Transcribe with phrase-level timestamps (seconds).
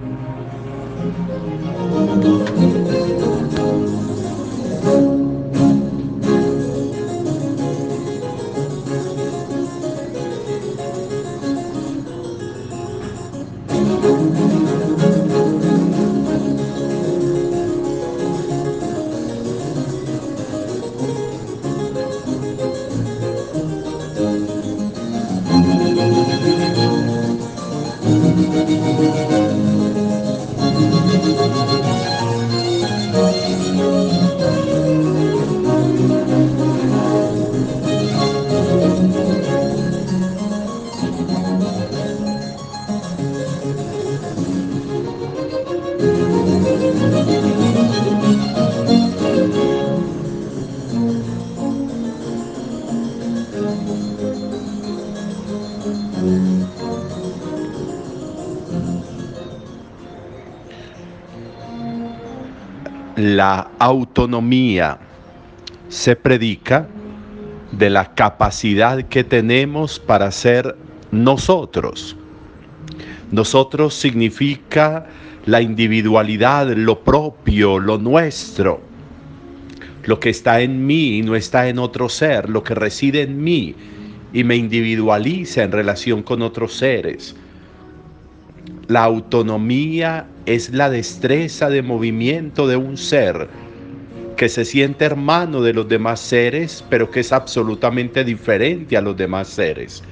[0.00, 0.22] Thank
[2.62, 2.77] you.
[63.18, 64.96] La autonomía
[65.88, 66.88] se predica
[67.72, 70.76] de la capacidad que tenemos para ser
[71.10, 72.16] nosotros.
[73.32, 75.06] Nosotros significa
[75.46, 78.80] la individualidad, lo propio, lo nuestro,
[80.04, 83.42] lo que está en mí y no está en otro ser, lo que reside en
[83.42, 83.74] mí
[84.32, 87.34] y me individualiza en relación con otros seres.
[88.86, 93.48] La autonomía es la destreza de movimiento de un ser
[94.34, 99.14] que se siente hermano de los demás seres, pero que es absolutamente diferente a los
[99.14, 100.02] demás seres.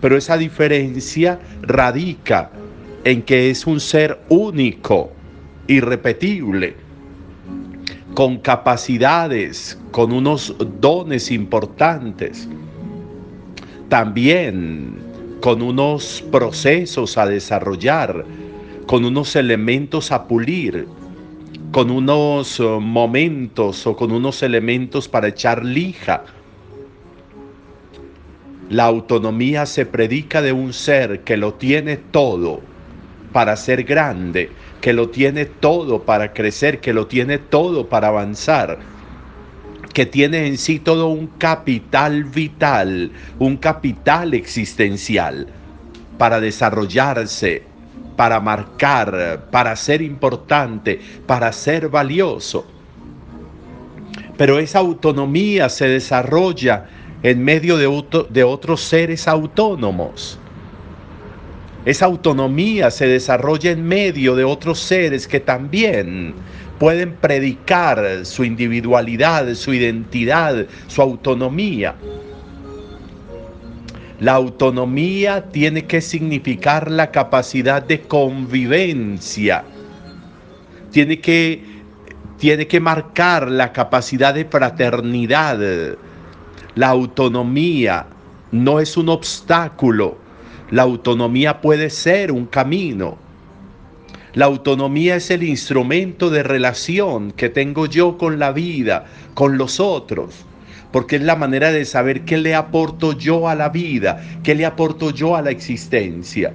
[0.00, 2.50] Pero esa diferencia radica
[3.04, 5.12] en que es un ser único,
[5.68, 6.74] irrepetible,
[8.14, 12.48] con capacidades, con unos dones importantes.
[13.88, 14.96] También
[15.40, 18.24] con unos procesos a desarrollar,
[18.88, 20.88] con unos elementos a pulir,
[21.72, 26.24] con unos eh, momentos o con unos elementos para echar lija.
[28.70, 32.62] La autonomía se predica de un ser que lo tiene todo
[33.30, 38.78] para ser grande, que lo tiene todo para crecer, que lo tiene todo para avanzar
[39.92, 45.48] que tiene en sí todo un capital vital, un capital existencial
[46.18, 47.67] para desarrollarse,
[48.18, 52.66] para marcar, para ser importante, para ser valioso.
[54.36, 56.86] Pero esa autonomía se desarrolla
[57.22, 60.36] en medio de, otros seres autónomos.
[61.84, 66.34] Esa autonomía se desarrolla en medio de otros seres que también
[66.80, 71.94] pueden predicar su individualidad, su identidad, su autonomía.
[74.20, 79.64] La autonomía tiene que significar la capacidad de convivencia.
[80.90, 81.62] Tiene que,
[82.36, 85.60] tiene que marcar la capacidad de fraternidad.
[86.74, 88.06] La autonomía
[88.50, 90.18] no es un obstáculo.
[90.72, 93.18] La autonomía puede ser un camino.
[94.34, 99.78] La autonomía es el instrumento de relación que tengo yo con la vida, con los
[99.78, 100.44] otros,
[100.92, 104.64] porque es la manera de saber qué le aporto yo a la vida, qué le
[104.64, 106.52] aporto yo a la existencia.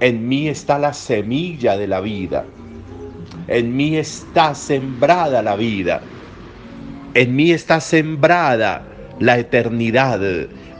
[0.00, 2.44] En mí está la semilla de la vida.
[3.48, 6.00] En mí está sembrada la vida.
[7.14, 8.82] En mí está sembrada
[9.20, 10.20] la eternidad.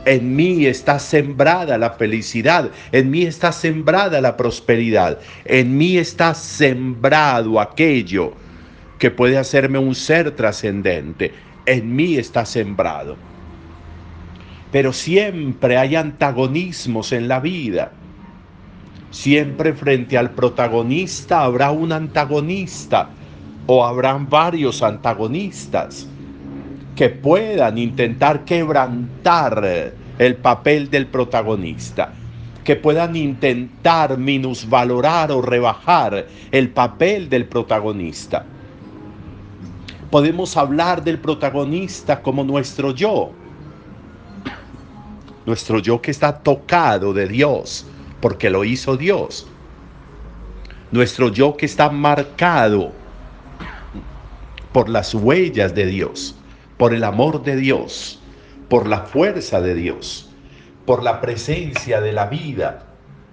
[0.07, 6.33] En mí está sembrada la felicidad, en mí está sembrada la prosperidad, en mí está
[6.33, 8.31] sembrado aquello
[8.99, 11.33] que puede hacerme un ser trascendente,
[11.67, 13.17] en mí está sembrado.
[14.71, 17.91] Pero siempre hay antagonismos en la vida.
[19.11, 23.09] Siempre frente al protagonista habrá un antagonista
[23.67, 26.07] o habrán varios antagonistas
[26.95, 32.11] que puedan intentar quebrantar el papel del protagonista,
[32.63, 38.45] que puedan intentar minusvalorar o rebajar el papel del protagonista.
[40.11, 43.31] Podemos hablar del protagonista como nuestro yo,
[45.45, 47.85] nuestro yo que está tocado de Dios,
[48.21, 49.47] porque lo hizo Dios.
[50.91, 52.91] Nuestro yo que está marcado
[54.71, 56.37] por las huellas de Dios
[56.77, 58.19] por el amor de Dios,
[58.69, 60.29] por la fuerza de Dios,
[60.85, 62.83] por la presencia de la vida,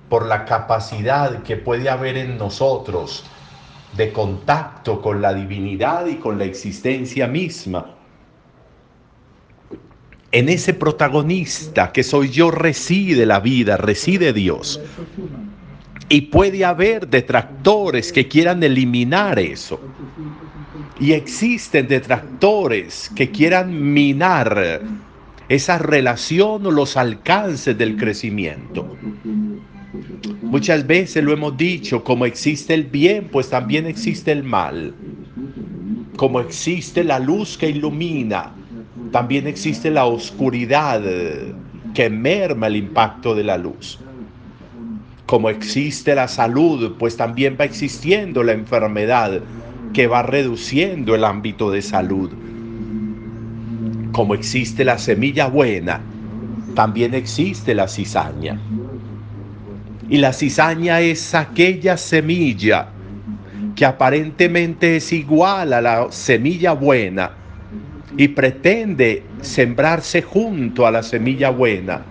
[0.08, 3.24] por la capacidad que puede haber en nosotros
[3.96, 7.86] de contacto con la divinidad y con la existencia misma.
[10.32, 14.80] En ese protagonista que soy yo reside la vida, reside Dios.
[16.08, 19.80] Y puede haber detractores que quieran eliminar eso.
[20.98, 24.82] Y existen detractores que quieran minar
[25.48, 28.96] esa relación o los alcances del crecimiento.
[30.42, 34.94] Muchas veces lo hemos dicho, como existe el bien, pues también existe el mal.
[36.16, 38.52] Como existe la luz que ilumina,
[39.10, 41.02] también existe la oscuridad
[41.94, 43.98] que merma el impacto de la luz.
[45.26, 49.40] Como existe la salud, pues también va existiendo la enfermedad
[49.92, 52.30] que va reduciendo el ámbito de salud.
[54.12, 56.00] Como existe la semilla buena,
[56.74, 58.60] también existe la cizaña.
[60.08, 62.88] Y la cizaña es aquella semilla
[63.74, 67.32] que aparentemente es igual a la semilla buena
[68.16, 72.02] y pretende sembrarse junto a la semilla buena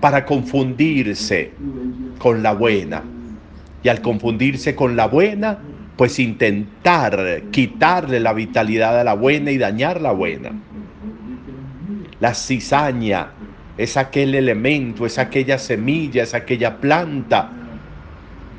[0.00, 1.52] para confundirse
[2.18, 3.02] con la buena.
[3.82, 5.58] Y al confundirse con la buena,
[5.96, 10.50] pues intentar quitarle la vitalidad a la buena y dañar la buena.
[12.20, 13.28] La cizaña
[13.76, 17.50] es aquel elemento, es aquella semilla, es aquella planta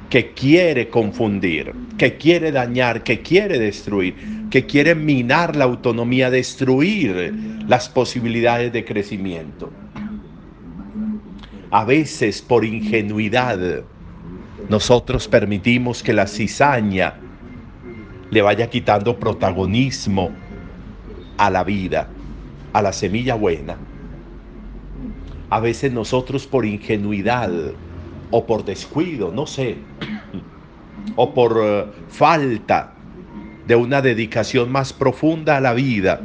[0.10, 4.16] que quiere confundir, que quiere dañar, que quiere destruir,
[4.50, 7.34] que quiere minar la autonomía, destruir
[7.68, 9.72] las posibilidades de crecimiento.
[11.72, 13.84] A veces por ingenuidad
[14.70, 17.16] nosotros permitimos que la cizaña
[18.30, 20.32] le vaya quitando protagonismo
[21.38, 22.08] a la vida,
[22.74, 23.78] a la semilla buena.
[25.56, 27.50] A veces nosotros por ingenuidad
[28.30, 29.78] o por descuido, no sé,
[31.16, 32.92] o por eh, falta
[33.66, 36.20] de una dedicación más profunda a la vida,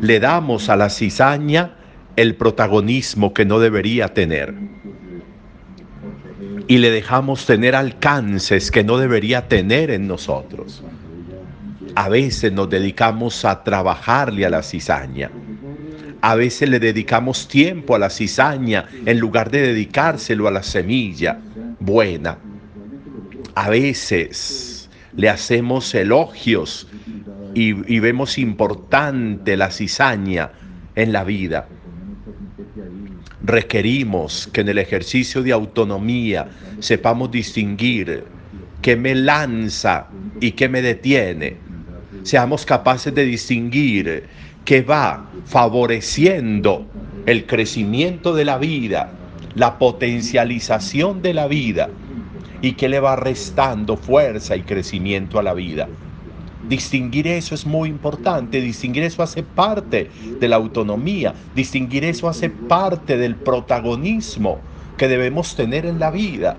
[0.00, 1.76] le damos a la cizaña
[2.16, 4.52] el protagonismo que no debería tener.
[6.66, 10.82] Y le dejamos tener alcances que no debería tener en nosotros.
[11.94, 15.30] A veces nos dedicamos a trabajarle a la cizaña.
[16.20, 21.38] A veces le dedicamos tiempo a la cizaña en lugar de dedicárselo a la semilla
[21.78, 22.38] buena.
[23.54, 26.88] A veces le hacemos elogios
[27.54, 30.50] y, y vemos importante la cizaña
[30.94, 31.68] en la vida.
[33.42, 36.48] Requerimos que en el ejercicio de autonomía
[36.80, 38.24] sepamos distinguir
[38.82, 40.08] qué me lanza
[40.40, 41.68] y qué me detiene
[42.22, 44.24] seamos capaces de distinguir
[44.68, 46.84] que va favoreciendo
[47.24, 49.12] el crecimiento de la vida,
[49.54, 51.88] la potencialización de la vida
[52.60, 55.88] y que le va restando fuerza y crecimiento a la vida.
[56.68, 62.50] Distinguir eso es muy importante, distinguir eso hace parte de la autonomía, distinguir eso hace
[62.50, 64.58] parte del protagonismo
[64.98, 66.58] que debemos tener en la vida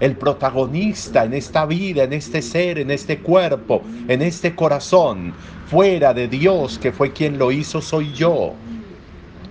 [0.00, 5.34] el protagonista en esta vida, en este ser, en este cuerpo, en este corazón,
[5.66, 8.54] fuera de Dios que fue quien lo hizo, soy yo,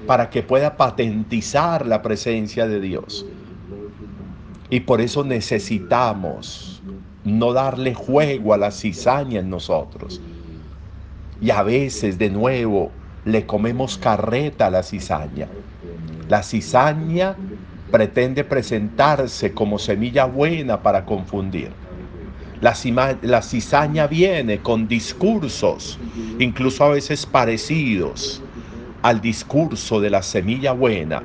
[0.07, 3.25] para que pueda patentizar la presencia de Dios.
[4.72, 6.81] Y por eso necesitamos
[7.24, 10.19] no darle juego a la cizaña en nosotros.
[11.42, 12.92] Y a veces de nuevo
[13.25, 15.48] le comemos carreta a la cizaña.
[16.28, 17.36] La cizaña
[17.91, 21.71] pretende presentarse como semilla buena para confundir.
[22.62, 22.75] La,
[23.22, 25.98] la, cizaña viene con discursos,
[26.39, 28.41] incluso a veces parecidos
[29.01, 31.24] al discurso de la semilla buena.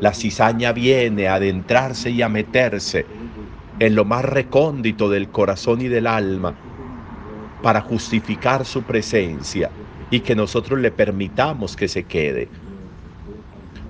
[0.00, 3.04] La cizaña viene a adentrarse y a meterse
[3.80, 6.54] en lo más recóndito del corazón y del alma
[7.62, 9.70] para justificar su presencia
[10.10, 12.48] y que nosotros le permitamos que se quede.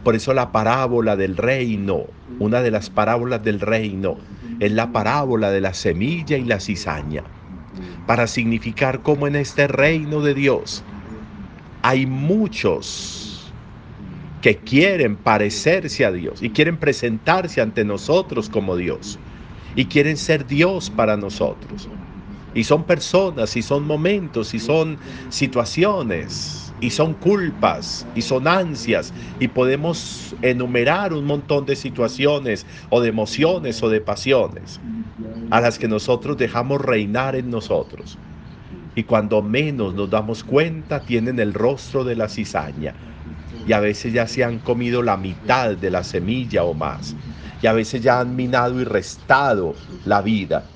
[0.04, 2.04] Por eso la parábola del reino,
[2.38, 4.16] una de las parábolas del reino,
[4.60, 7.22] es la parábola de la semilla y la cizaña,
[8.06, 10.82] para significar cómo en este reino de Dios
[11.82, 13.52] hay muchos
[14.40, 19.18] que quieren parecerse a Dios y quieren presentarse ante nosotros como Dios
[19.74, 21.88] y quieren ser Dios para nosotros.
[22.54, 29.12] Y son personas, y son momentos, y son situaciones y son culpas y son ansias
[29.38, 34.80] y podemos enumerar un montón de situaciones o de emociones o de pasiones
[35.50, 38.20] a las que nosotros dejamos reinar en nosotros.
[38.94, 42.96] Y cuando menos nos damos cuenta tienen el rostro de la cizaña
[43.64, 47.16] y a veces ya se han comido la mitad de la semilla o más
[47.60, 50.72] y a veces ya han minado y restado la vida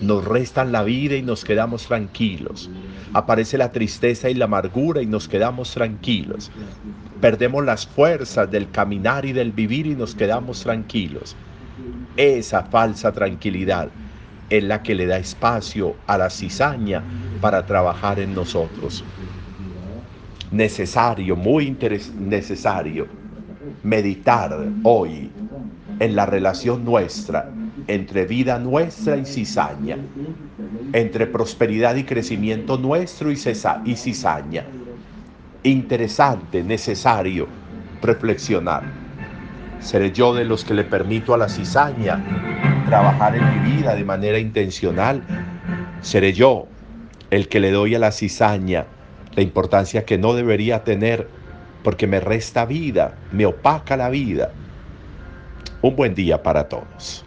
[0.00, 2.72] nos restan la vida y nos quedamos tranquilos.
[3.12, 6.52] Aparece la tristeza y la amargura y nos quedamos tranquilos.
[7.20, 11.38] Perdemos las fuerzas del caminar y del vivir y nos quedamos tranquilos.
[12.16, 13.96] esa falsa tranquilidad
[14.48, 17.08] es la que le da espacio a la cizaña
[17.40, 19.08] para trabajar en nosotros.
[20.50, 21.76] Necesario, muy
[22.14, 23.08] necesario,
[23.82, 25.38] meditar hoy
[25.98, 29.96] en la relación nuestra entre vida nuestra y cizaña,
[30.92, 33.38] entre prosperidad y crecimiento nuestro y,
[33.84, 34.64] y cizaña.
[35.62, 37.46] Interesante, necesario
[38.02, 38.82] reflexionar.
[39.80, 42.22] ¿Seré yo de los que le permito a la cizaña
[42.86, 45.22] trabajar en mi vida de manera intencional?
[46.00, 46.66] ¿Seré yo
[47.30, 48.86] el que le doy a la cizaña
[49.34, 51.28] la importancia que no debería tener
[51.82, 54.52] porque me resta vida, me opaca la vida?
[55.80, 57.24] Un buen día para todos.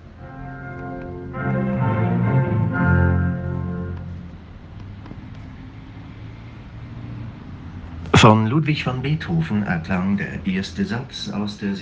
[8.25, 11.73] Von Ludwig van Beethoven erklang der erste Satz aus der